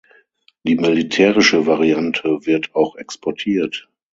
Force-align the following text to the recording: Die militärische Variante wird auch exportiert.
Die 0.63 0.77
militärische 0.77 1.67
Variante 1.67 2.39
wird 2.47 2.73
auch 2.73 2.95
exportiert. 2.95 3.87